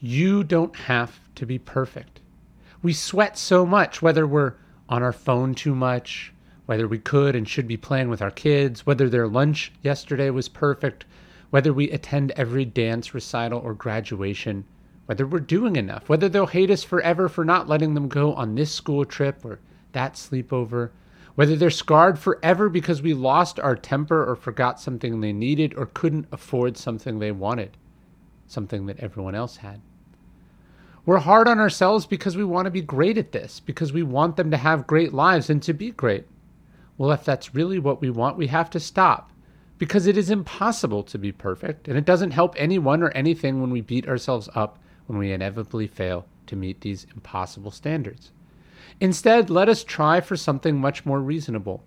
[0.00, 2.20] You don't have to be perfect.
[2.82, 4.54] We sweat so much, whether we're
[4.88, 6.32] on our phone too much,
[6.66, 10.48] whether we could and should be playing with our kids, whether their lunch yesterday was
[10.48, 11.04] perfect,
[11.50, 14.64] whether we attend every dance recital or graduation,
[15.06, 18.54] whether we're doing enough, whether they'll hate us forever for not letting them go on
[18.54, 19.58] this school trip or
[19.92, 20.90] that sleepover,
[21.34, 25.86] whether they're scarred forever because we lost our temper or forgot something they needed or
[25.86, 27.76] couldn't afford something they wanted,
[28.46, 29.80] something that everyone else had.
[31.08, 34.36] We're hard on ourselves because we want to be great at this, because we want
[34.36, 36.26] them to have great lives and to be great.
[36.98, 39.32] Well, if that's really what we want, we have to stop
[39.78, 43.70] because it is impossible to be perfect, and it doesn't help anyone or anything when
[43.70, 48.30] we beat ourselves up when we inevitably fail to meet these impossible standards.
[49.00, 51.82] Instead, let us try for something much more reasonable.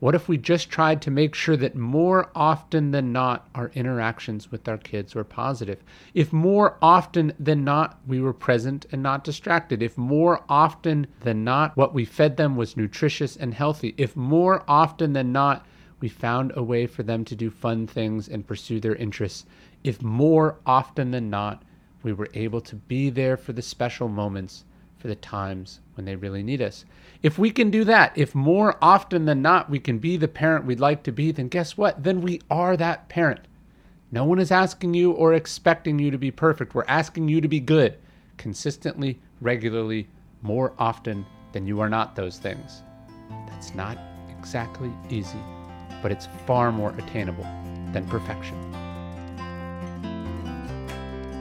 [0.00, 4.50] What if we just tried to make sure that more often than not our interactions
[4.50, 5.84] with our kids were positive?
[6.14, 9.82] If more often than not we were present and not distracted?
[9.82, 13.94] If more often than not what we fed them was nutritious and healthy?
[13.98, 15.66] If more often than not
[16.00, 19.44] we found a way for them to do fun things and pursue their interests?
[19.84, 21.62] If more often than not
[22.02, 24.64] we were able to be there for the special moments,
[25.00, 26.84] for the times when they really need us.
[27.22, 30.66] If we can do that, if more often than not we can be the parent
[30.66, 32.04] we'd like to be, then guess what?
[32.04, 33.40] Then we are that parent.
[34.12, 36.74] No one is asking you or expecting you to be perfect.
[36.74, 37.96] We're asking you to be good
[38.36, 40.08] consistently, regularly,
[40.42, 42.82] more often than you are not those things.
[43.48, 43.98] That's not
[44.38, 45.38] exactly easy,
[46.02, 47.44] but it's far more attainable
[47.92, 48.56] than perfection.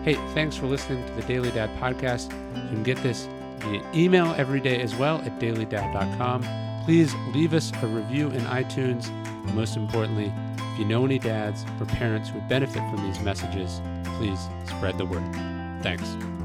[0.04, 2.32] Hey, thanks for listening to the Daily Dad podcast.
[2.56, 3.28] You can get this
[3.62, 6.46] via email every day as well at dailydad.com.
[6.86, 9.10] Please leave us a review in iTunes.
[9.10, 13.20] And most importantly, if you know any dads or parents who would benefit from these
[13.20, 13.82] messages,
[14.18, 15.24] please spread the word.
[15.82, 16.39] Thanks.